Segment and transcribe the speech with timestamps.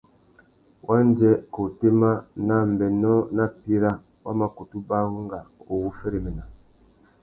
[0.87, 2.11] Wandjê, kā otémá,
[2.47, 3.91] nà ambénô nà píra
[4.23, 5.39] wa mà kutu baranga
[5.71, 6.43] u wu féréména.